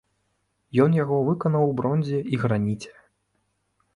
[0.85, 2.91] Ён яго выканаў у бронзе і граніце.